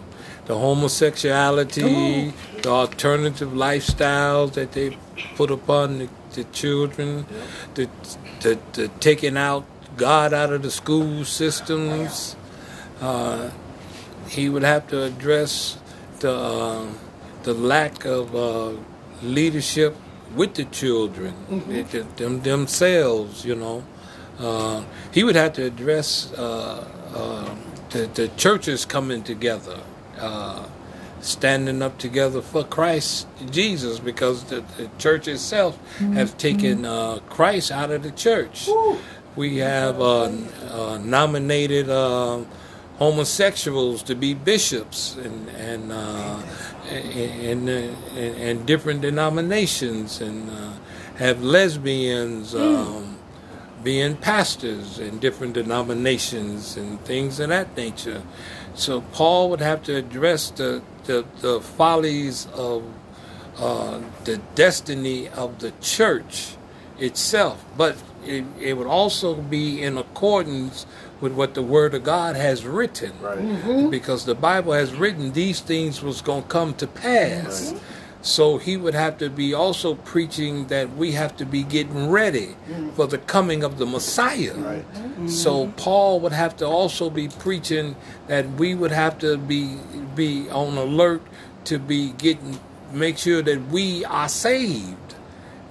[0.46, 4.98] the homosexuality, the alternative lifestyles that they
[5.36, 7.26] put upon the, the children,
[7.76, 7.90] the,
[8.42, 9.66] the, the taking out
[9.98, 12.36] God out of the school systems.
[13.00, 13.52] Uh,
[14.28, 15.78] he would have to address
[16.20, 16.88] the uh,
[17.44, 18.72] the lack of uh,
[19.24, 19.96] leadership
[20.36, 21.34] with the children,
[21.67, 21.84] they-
[22.17, 23.46] them themselves.
[23.46, 23.84] You know,
[24.39, 27.56] uh, he would have to address uh, uh,
[27.91, 29.80] the, the churches coming together.
[30.20, 30.63] Uh,
[31.22, 35.78] standing up together for Christ Jesus because the, the church itself
[36.15, 38.67] has taken uh, Christ out of the church.
[39.36, 40.32] We have uh,
[40.72, 42.39] uh, nominated uh,
[43.02, 46.40] homosexuals to be bishops and and uh,
[46.92, 50.74] and, and, and different denominations and uh,
[51.18, 52.54] have lesbians.
[52.54, 53.18] Um,
[53.84, 58.22] being pastors in different denominations and things of that nature.
[58.76, 62.84] So Paul would have to address the the, the follies of
[63.58, 66.56] uh, the destiny of the church
[67.00, 70.86] itself, but it, it would also be in accordance
[71.19, 73.38] with what the Word of God has written, Right.
[73.38, 73.89] Mm-hmm.
[73.89, 77.73] because the Bible has written these things was going to come to pass.
[78.23, 82.55] So he would have to be also preaching that we have to be getting ready
[82.69, 82.91] mm-hmm.
[82.91, 84.53] for the coming of the Messiah.
[84.55, 84.93] Right.
[84.93, 85.27] Mm-hmm.
[85.27, 87.95] So Paul would have to also be preaching
[88.27, 89.77] that we would have to be
[90.15, 91.21] be on alert
[91.65, 92.60] to be getting
[92.93, 95.15] make sure that we are saved.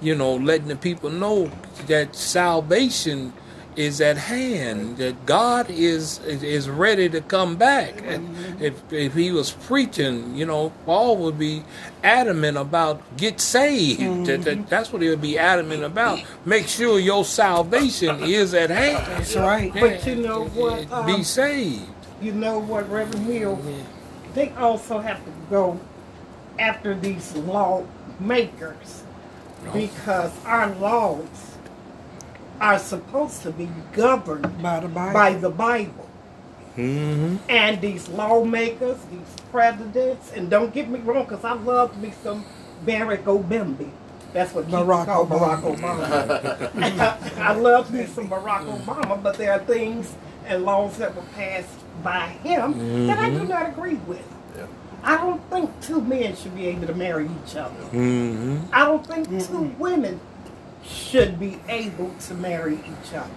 [0.01, 1.51] You know, letting the people know
[1.87, 3.33] that salvation
[3.75, 8.01] is at hand, that God is is, ready to come back.
[8.03, 11.63] And if if he was preaching, you know, Paul would be
[12.03, 14.25] adamant about get saved.
[14.25, 16.19] That, that, that's what he would be adamant about.
[16.45, 19.05] Make sure your salvation is at hand.
[19.07, 19.73] That's right.
[19.73, 21.87] But you know what, Yeah, Be um, saved.
[22.21, 23.59] You know what, Reverend Hill?
[24.33, 25.79] They also have to go
[26.59, 29.03] after these lawmakers
[29.73, 31.27] because our laws
[32.59, 35.13] are supposed to be governed By the Bible.
[35.13, 36.09] by the Bible.
[36.77, 37.37] Mm-hmm.
[37.49, 42.45] And these lawmakers, these presidents, and don't get me wrong, because I love me some
[42.85, 43.89] Barack Obama.
[44.31, 45.61] That's what people Barack call Obama.
[45.61, 47.37] Barack Obama.
[47.39, 51.67] I love me some Barack Obama, but there are things and laws that were passed
[52.03, 54.25] by him that I do not agree with.
[55.03, 55.13] Yeah.
[55.13, 57.75] I don't think two men should be able to marry each other.
[57.91, 58.57] Mm-hmm.
[58.73, 60.19] I don't think two women
[60.83, 63.31] should be able to marry each other.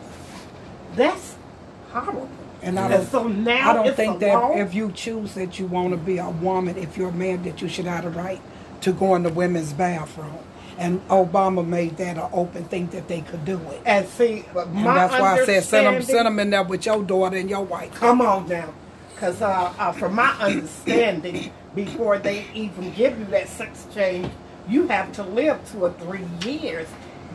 [0.97, 1.37] That's
[1.93, 2.29] horrible.
[2.63, 4.57] And I And don't, so now I don't think that law.
[4.57, 7.63] if you choose that you want to be a woman, if you're a man, that
[7.63, 8.41] you should have the right
[8.83, 10.39] to go in the women's bathroom.
[10.79, 13.83] And Obama made that an open thing that they could do it.
[13.87, 16.87] And see, but And that's why I said send them, send them in there with
[16.87, 17.95] your daughter and your wife.
[17.95, 18.75] Come on now,
[19.15, 24.31] because uh, uh, from my understanding, before they even give you that sex change,
[24.69, 26.89] you have to live two or three years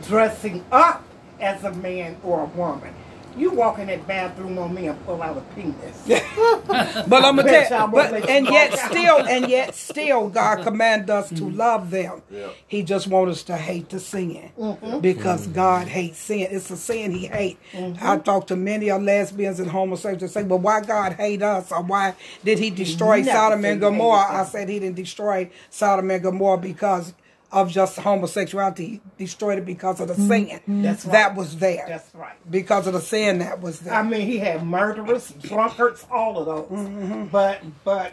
[0.06, 1.02] dressing up
[1.40, 2.94] as a man or a woman.
[3.40, 6.02] You walk in that bathroom on me and pull out a penis.
[6.06, 10.28] But I'm gonna Bet tell y'all you, won't but and yet still, and yet still,
[10.28, 11.56] God command us to mm-hmm.
[11.56, 12.22] love them.
[12.30, 12.48] Yeah.
[12.66, 15.00] He just wants us to hate the sin mm-hmm.
[15.00, 15.54] because mm-hmm.
[15.54, 16.48] God hates sin.
[16.50, 17.58] It's a sin He hates.
[18.00, 21.72] I talk to many of lesbians and homosexuals and say, "But why God hate us?
[21.72, 26.10] Or why did He destroy Never Sodom and Gomorrah?" I said He didn't destroy Sodom
[26.10, 27.14] and Gomorrah because
[27.52, 29.00] of just homosexuality.
[29.18, 31.36] Destroyed it because of the sin That's that right.
[31.36, 31.84] was there.
[31.88, 32.36] That's right.
[32.50, 33.94] Because of the sin that was there.
[33.94, 36.78] I mean, he had murderers, drunkards, all of those.
[36.80, 37.24] Mm-hmm.
[37.26, 38.12] But but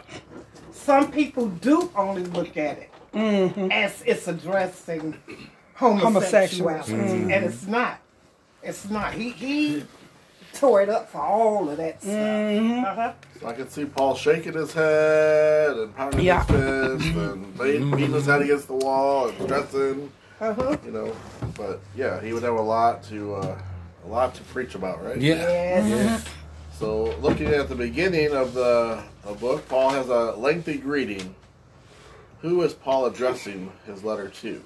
[0.72, 3.72] some people do only look at it Mm-hmm.
[3.72, 5.16] as it's addressing
[5.74, 6.02] Homosexuals.
[6.88, 8.00] homosexuality, and it's not.
[8.62, 9.14] It's not.
[9.14, 9.84] He he
[10.58, 12.12] tore it up for all of that stuff.
[12.14, 12.84] Mm-hmm.
[12.84, 13.12] Uh-huh.
[13.40, 16.44] So I can see Paul shaking his head and pounding Yeah.
[16.44, 20.76] his fist and beating beating his head against the wall and stressing, Uh-huh.
[20.84, 21.14] you know.
[21.56, 23.58] But yeah, he would have a lot to uh,
[24.04, 25.18] a lot to preach about, right?
[25.18, 25.34] Yeah.
[25.86, 26.24] Yes.
[26.78, 31.34] So looking at the beginning of the, the book, Paul has a lengthy greeting.
[32.40, 34.62] Who is Paul addressing his letter to?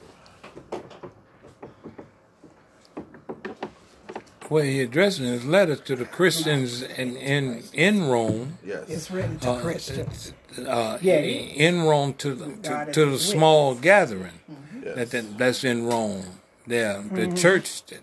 [4.52, 8.58] Well, he addressing his letters to the Christians in in, in Rome.
[8.64, 8.84] Yes.
[8.88, 10.34] it's written to uh, Christians.
[10.66, 11.20] uh, Yeah.
[11.66, 14.38] in Rome to the to, to the with small gathering
[14.84, 14.94] Yes.
[14.96, 16.24] that, that that's in Rome.
[16.66, 17.34] There, the Mm-hmm.
[17.34, 18.02] church that,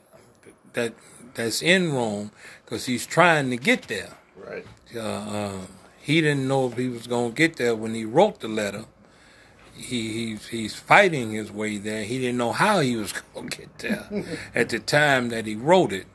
[0.73, 0.93] that
[1.35, 2.31] that's in Rome,
[2.65, 4.13] because he's trying to get there.
[4.35, 4.65] Right.
[4.95, 4.99] Uh,
[5.37, 5.57] uh,
[6.01, 8.85] he didn't know if he was going to get there when he wrote the letter.
[9.75, 12.03] He he's, he's fighting his way there.
[12.03, 14.05] He didn't know how he was going to get there
[14.61, 16.07] at the time that he wrote it,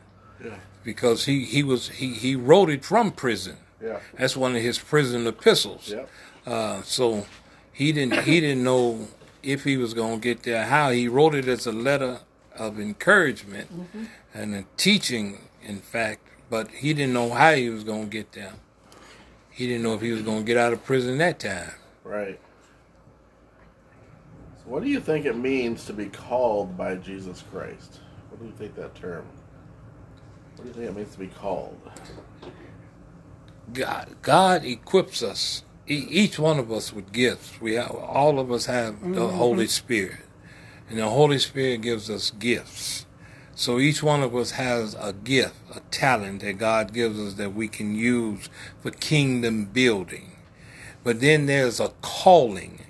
[0.45, 0.57] Yeah.
[0.84, 3.57] because he he was he he wrote it from prison.
[3.82, 4.01] Yeah.
[4.18, 5.90] That's one of his prison epistles.
[5.90, 6.09] Yep.
[6.47, 7.26] Uh, so
[7.72, 9.09] he didn't he didn't know
[9.42, 10.64] if he was going to get there.
[10.66, 12.20] How he wrote it as a letter
[12.57, 13.68] of encouragement
[14.32, 18.32] and a teaching, in fact, but he didn't know how he was going to get
[18.32, 18.55] there.
[19.51, 21.72] He didn't know if he was going to get out of prison that time.
[22.05, 22.40] Right.
[24.59, 28.01] So what do you think it means to be called by Jesus Christ?
[28.30, 29.26] What do you think that term?
[30.57, 31.79] What do you think it means to be called?
[33.73, 37.61] God, God equips us, e- each one of us with gifts.
[37.61, 39.37] We have, all of us have the mm-hmm.
[39.37, 40.21] Holy Spirit,
[40.89, 43.07] and the Holy Spirit gives us gifts.
[43.57, 47.55] So each one of us has a gift, a talent that God gives us that
[47.55, 48.49] we can use
[48.83, 50.33] for kingdom building.
[51.05, 52.81] But then there's a calling.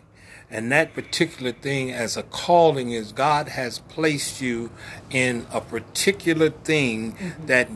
[0.51, 4.71] And that particular thing as a calling is God has placed you
[5.11, 7.47] in a particular thing mm-hmm.
[7.47, 7.69] that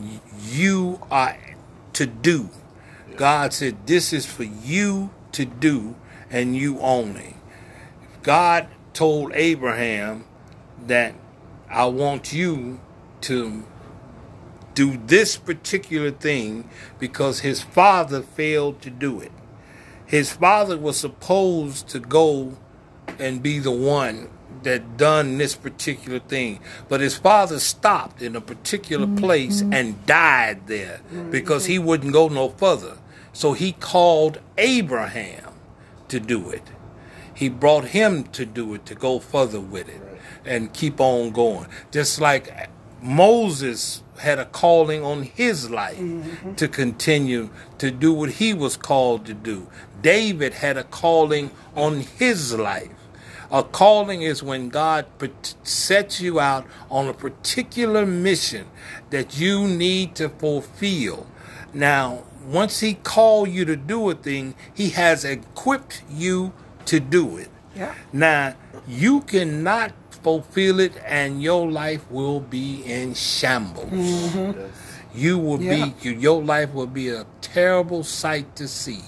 [0.49, 1.37] you are
[1.93, 2.49] to do.
[3.15, 5.95] God said, This is for you to do,
[6.29, 7.35] and you only.
[8.23, 10.25] God told Abraham
[10.87, 11.15] that
[11.69, 12.79] I want you
[13.21, 13.65] to
[14.73, 19.31] do this particular thing because his father failed to do it.
[20.09, 22.57] His father was supposed to go
[23.19, 24.31] and be the one
[24.63, 26.59] that done this particular thing.
[26.87, 29.17] But his father stopped in a particular mm-hmm.
[29.17, 31.29] place and died there mm-hmm.
[31.29, 32.97] because he wouldn't go no further.
[33.33, 35.53] So he called Abraham
[36.07, 36.63] to do it.
[37.31, 40.01] He brought him to do it, to go further with it
[40.43, 41.67] and keep on going.
[41.91, 42.51] Just like
[42.99, 46.53] Moses had a calling on his life mm-hmm.
[46.55, 49.67] to continue to do what he was called to do.
[50.01, 52.89] David had a calling on his life.
[53.51, 55.07] A calling is when God
[55.63, 58.67] sets you out on a particular mission
[59.09, 61.25] that you need to fulfill.
[61.73, 66.53] Now, once He called you to do a thing, He has equipped you
[66.85, 67.49] to do it.
[67.75, 67.95] Yeah.
[68.13, 68.55] Now,
[68.87, 69.93] you cannot
[70.23, 73.91] fulfill it, and your life will be in shambles.
[73.91, 74.55] Yes.
[75.13, 75.85] You will Yeah.
[75.85, 79.01] be, you, your life will be a terrible sight to see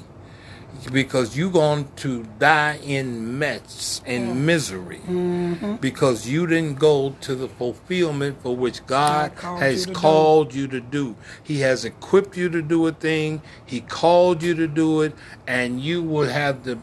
[0.91, 5.75] because you're going to die in mess and misery Mm-hmm.
[5.75, 9.93] because you didn't go to the fulfillment for which God, God called has you to
[9.93, 9.99] do.
[9.99, 11.15] called you to do.
[11.43, 13.41] He has equipped you to do a thing.
[13.65, 15.13] He called you to do it,
[15.47, 16.79] and you will have the.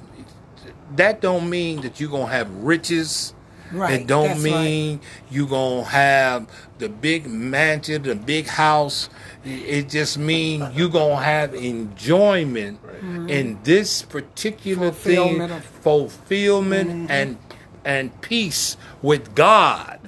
[0.97, 3.35] That don't mean that you're gonna have riches.
[3.71, 4.53] Right, It don't that's right.
[4.65, 6.47] mean you gonna have
[6.79, 9.11] the big mansion, the big house.
[9.45, 13.29] It just means you're gonna have enjoyment mm-hmm.
[13.29, 17.11] in this particular Fulfillment thing, of- fulfillment mm-hmm.
[17.11, 17.39] and
[17.85, 20.01] and peace with God.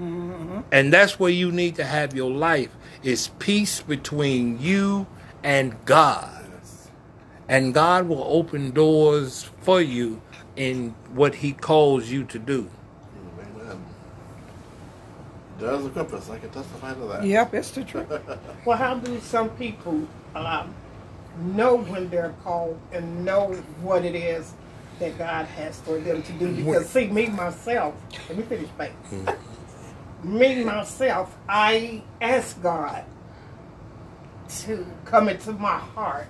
[0.00, 0.60] Mm-hmm.
[0.72, 2.70] And that's where you need to have your life
[3.02, 5.06] is peace between you
[5.42, 6.34] and God.
[7.48, 10.20] And God will open doors for you
[10.56, 12.70] in what he calls you to do.
[15.58, 15.70] Amen.
[15.76, 16.30] Does equip us.
[16.30, 17.24] I can testify to that.
[17.24, 18.12] Yep, it's the truth.
[18.64, 20.74] Well, how do some people um,
[21.38, 23.52] know when they're called and know
[23.82, 24.52] what it is
[24.98, 26.52] that God has for them to do?
[26.54, 27.94] Because, see, me myself,
[28.28, 28.92] let me finish, babe.
[30.24, 33.04] me myself, I ask God
[34.60, 36.28] to come into my heart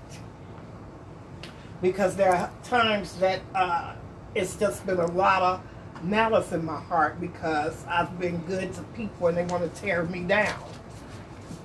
[1.83, 3.95] because there are times that uh,
[4.35, 5.61] it's just been a lot of
[6.05, 10.05] malice in my heart because I've been good to people and they want to tear
[10.05, 10.63] me down.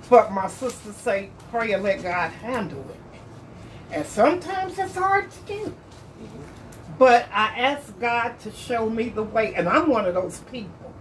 [0.10, 3.22] But my sisters say, pray and let God handle it.
[3.92, 5.76] And sometimes it's hard to do.
[6.98, 9.56] But I ask God to show me the way.
[9.56, 10.94] And I'm one of those people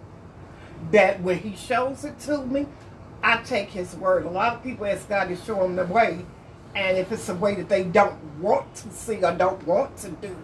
[0.90, 2.66] that when He shows it to me,
[3.22, 4.24] I take His word.
[4.24, 6.24] A lot of people ask God to show them the way.
[6.74, 10.10] And if it's a way that they don't want to see or don't want to
[10.10, 10.36] do,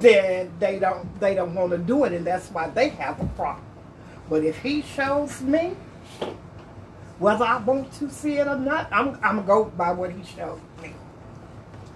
[0.00, 3.26] then they don't they don't want to do it, and that's why they have a
[3.28, 3.64] problem.
[4.28, 5.76] But if He shows me,
[7.18, 10.24] whether I want to see it or not, I'm I'm gonna go by what He
[10.24, 10.92] showed me.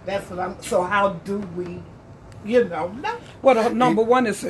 [0.06, 0.62] That's what I'm.
[0.62, 1.82] So how do we,
[2.44, 3.18] you know, know?
[3.42, 4.46] Well, number one is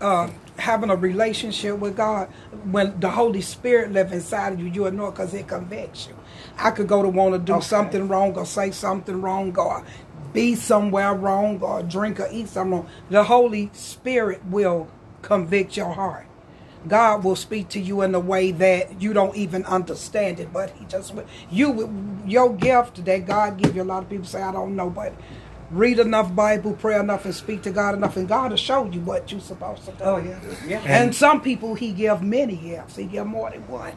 [0.00, 2.28] uh, having a relationship with God.
[2.70, 6.14] When the Holy Spirit lives inside of you, you'll know because it convicts you.
[6.58, 7.64] I could go to want to do Okay.
[7.66, 9.84] something wrong or say something wrong or
[10.34, 12.88] be somewhere wrong or drink or eat something wrong.
[13.08, 14.88] The Holy Spirit will
[15.22, 16.26] convict your heart.
[16.86, 20.70] God will speak to you in a way that you don't even understand it, but
[20.78, 21.88] He just will- you
[22.26, 23.82] your gift that God give you.
[23.82, 25.14] A lot of people say I don't know, but
[25.70, 29.00] read enough Bible, pray enough, and speak to God enough, and God will show you
[29.00, 30.04] what you're supposed to do.
[30.04, 30.80] Oh yeah, yeah.
[30.86, 32.96] And, some people He give many gifts.
[32.96, 33.92] He give more than one.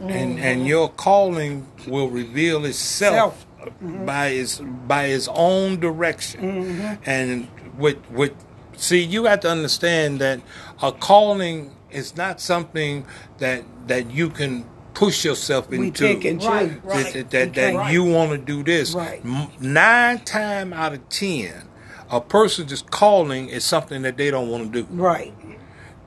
[0.00, 4.06] and and your calling will reveal itself Mm-hmm.
[4.06, 7.02] by his by its own direction mm-hmm.
[7.08, 7.48] and
[7.78, 8.32] with with
[8.76, 10.40] see you have to understand that
[10.82, 13.06] a calling is not something
[13.38, 16.48] that that you can push yourself into pick and choose.
[16.48, 17.12] Right, that, right.
[17.12, 17.76] that, that, Okay.
[17.76, 19.24] that you want to do this Right.
[19.60, 21.68] Nine time out of ten
[22.10, 24.86] a person just calling is something that they don't want to do.
[24.90, 25.32] Right.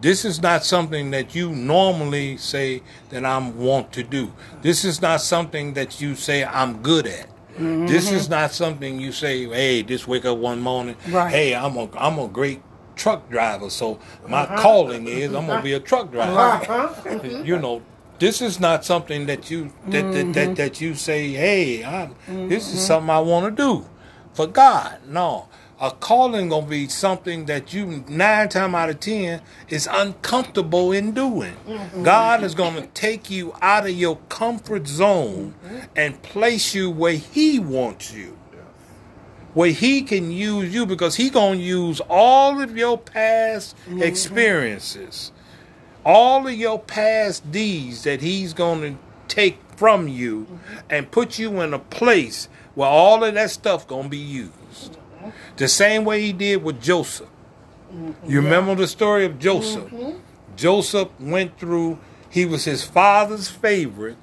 [0.02, 4.32] This is not something that you normally say that I'm want to do.
[4.62, 7.28] This is not something that you say I'm good at.
[7.58, 8.32] This is mm-hmm.
[8.32, 11.30] not something you say, hey, just wake up one morning, Right.
[11.32, 12.62] hey, I'm a I'm a great
[12.96, 14.62] truck driver, so my uh-huh.
[14.62, 16.38] calling is I'm gonna be a truck driver.
[16.38, 17.10] Uh-huh.
[17.10, 17.42] Uh-huh.
[17.46, 17.82] You know,
[18.20, 20.54] this is not something that you that that, that, mm-hmm.
[20.56, 22.80] that you say, hey, i this is mm-hmm.
[22.80, 23.86] something I want to do
[24.34, 25.00] for God.
[25.08, 25.48] No.
[25.80, 31.12] A calling gonna be something that you nine times out of ten is uncomfortable in
[31.12, 31.54] doing.
[31.68, 32.04] Mm-hmm.
[32.04, 35.54] God is gonna take you out of your comfort zone
[35.94, 38.38] and place you where He wants you,
[39.54, 44.02] where He can use you because He gonna use all of your past mm-hmm.
[44.02, 45.34] experiences,
[46.06, 48.98] all of your past deeds that He's gonna
[49.28, 50.78] take from you mm-hmm.
[50.90, 54.98] and put you in a place where all of that stuff gonna be used.
[55.58, 57.30] The same way he did with Joseph.
[57.94, 58.30] Mm-hmm.
[58.30, 59.90] You remember the story of Joseph?
[59.92, 60.20] Mm-hmm.
[60.56, 62.00] Joseph went through,
[62.30, 64.18] he was his father's favorite,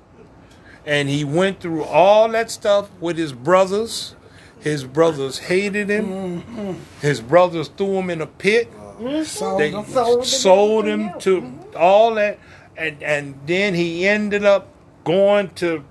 [0.86, 4.14] and he went through all that stuff with his brothers.
[4.60, 6.06] His brothers hated him.
[6.42, 6.72] Mm-hmm.
[7.00, 8.70] His brothers threw him in a pit.
[9.24, 11.08] So They Sold sold him.
[11.08, 12.38] him to all that,
[12.76, 14.68] and and then he ended up
[15.04, 15.84] going to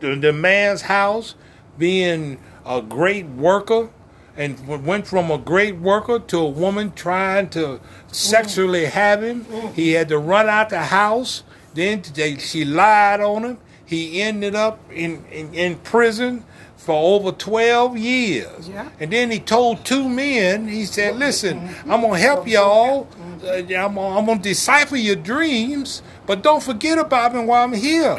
[0.00, 1.34] the, the man's house,
[1.78, 3.88] being a great worker,
[4.36, 8.90] and went from a great worker to a woman trying to sexually mm.
[8.90, 9.44] have him.
[9.44, 9.72] Mm.
[9.74, 11.42] He had to run out the house.
[11.74, 13.58] Then they, she lied on him.
[13.84, 16.44] He ended up in, in, in prison
[16.84, 18.68] for over 12 years.
[18.68, 18.90] Yeah.
[19.00, 23.08] And then he told two men, he said, listen, I'm going to help y'all.
[23.42, 28.12] Uh, I'm gonna, decipher your dreams, but don't forget about me while I'm here.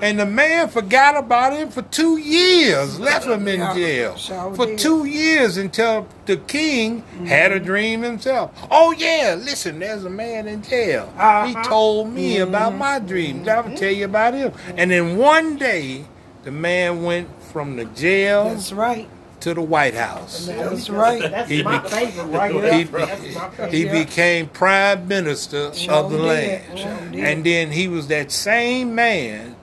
[0.00, 4.16] And the man forgot about him for two years, left him in jail
[4.56, 8.50] for two years until the king had a dream himself.
[8.72, 11.06] Oh yeah, listen, there's a man in jail.
[11.14, 11.62] He Uh-huh.
[11.62, 13.46] told me about my dreams.
[13.46, 14.52] I'll tell you about him.
[14.76, 16.06] And then one day,
[16.42, 19.08] the man went from the jail that's right.
[19.40, 20.46] to the White House.
[20.46, 21.20] That's right.
[21.22, 23.06] That's He my be- favorite right He, there.
[23.06, 26.78] That's he became prime minister Sure of the did, land.
[26.78, 27.24] sure did.
[27.24, 29.56] And then he was that same man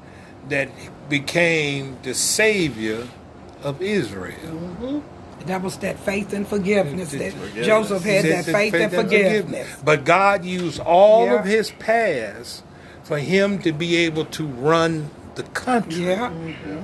[0.49, 0.69] that
[1.09, 3.07] became the savior
[3.63, 4.37] of Israel.
[4.45, 4.99] Mm-hmm.
[5.47, 7.65] That was that faith and forgiveness that Forgiveness.
[7.65, 8.25] Joseph had.
[8.25, 9.67] That Said faith and forgiveness.
[9.83, 11.39] But God used all Yeah.
[11.39, 12.63] of his past
[13.03, 15.09] for him to be able to run
[15.39, 16.03] the country.
[16.05, 16.31] Yeah.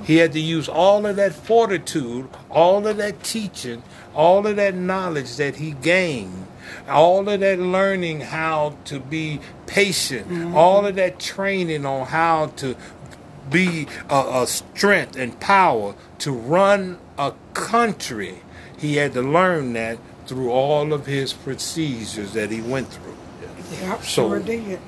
[0.04, 3.82] He had to use all of that fortitude, all of that teaching,
[4.14, 6.46] all of that knowledge that he gained,
[6.88, 10.56] all of that learning how to be patient, mm-hmm.
[10.56, 12.74] all of that training on how to
[13.50, 18.40] be a, a strength and power to run a country.
[18.78, 23.16] He had to learn that through all of his procedures that he went through.
[23.82, 24.80] Yep, So- sure did.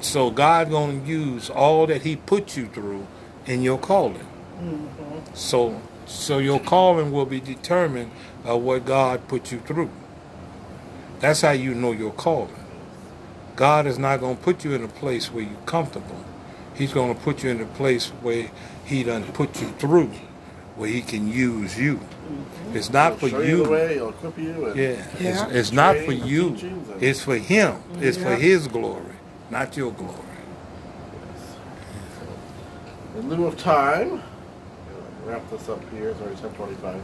[0.00, 3.06] So God gonna use all that He put you through
[3.46, 4.26] in your calling.
[4.60, 5.34] Mm-hmm.
[5.34, 8.10] So so your calling will be determined
[8.44, 9.90] by what God put you through.
[11.20, 12.54] That's how you know your calling.
[13.56, 16.24] God is not gonna put you in a place where you're comfortable.
[16.74, 18.50] He's gonna put you in a place where
[18.84, 20.10] He done put you through,
[20.76, 21.96] where He can use you.
[21.96, 22.76] Mm-hmm.
[22.76, 23.70] It's not for He'll show you you.
[23.70, 23.98] way.
[23.98, 24.66] Equip you.
[24.66, 25.46] And Yeah, Yeah.
[25.48, 26.56] It's, it's not for you.
[27.00, 27.82] It's for Him.
[28.00, 29.16] It's for His glory,
[29.50, 30.14] not your glory.
[33.16, 34.22] In lieu of time,
[35.24, 36.10] wrap this up here.
[36.10, 37.02] It's already ten twenty-five.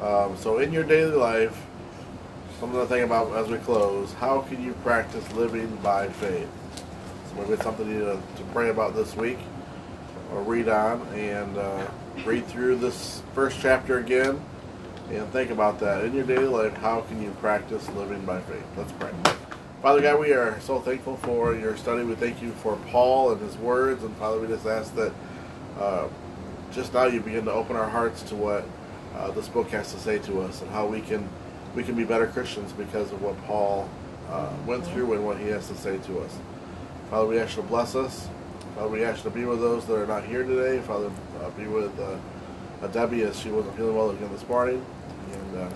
[0.00, 1.66] Um, so, in your daily life,
[2.58, 4.12] something to think about as we close.
[4.14, 6.48] How can you practice living by faith?
[7.28, 9.38] So maybe it's something to, to pray about this week,
[10.32, 11.86] or read on and uh,
[12.24, 14.40] read through this first chapter again,
[15.10, 16.74] and think about that in your daily life.
[16.74, 18.64] How can you practice living by faith?
[18.76, 19.10] Let's pray.
[19.82, 22.04] Father God, we are so thankful for your study.
[22.04, 25.12] We thank you for Paul and his words, and Father, we just ask that
[25.76, 26.06] uh,
[26.70, 28.64] just now you begin to open our hearts to what
[29.16, 31.28] uh, this book has to say to us, and how we can
[31.74, 33.90] we can be better Christians because of what Paul
[34.30, 36.38] uh, went through and what he has to say to us.
[37.10, 38.28] Father, we ask you to bless us.
[38.76, 40.80] Father, we ask you to be with those that are not here today.
[40.82, 41.10] Father,
[41.42, 44.86] uh, be with uh, Debbie as she wasn't feeling well again this morning,
[45.32, 45.68] and uh,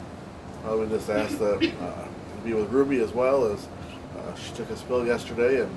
[0.63, 2.07] Father, we just ask that uh,
[2.45, 3.67] be with Ruby as well as
[4.27, 5.71] uh, she took a spill yesterday, and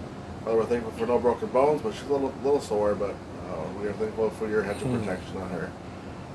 [0.44, 3.64] Father, we're thankful for no broken bones, but she's a little, little sore, but uh,
[3.82, 5.72] we are thankful for your hedge of protection on her.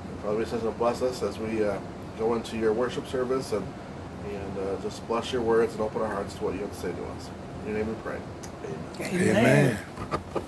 [0.09, 1.79] And Father, we just ask you to bless us as we uh,
[2.17, 3.65] go into your worship service and
[4.25, 6.79] and uh, just bless your words and open our hearts to what you have to
[6.79, 7.29] say to us.
[7.61, 8.17] In your name we pray.
[8.99, 9.37] Amen.
[9.37, 9.77] Amen.
[9.99, 10.45] Amen.